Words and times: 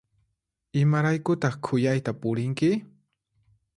Imaraykutaq 0.83 1.53
khuyayta 1.65 2.11
purinki? 2.21 2.71